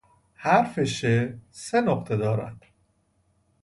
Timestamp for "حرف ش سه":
0.35-1.81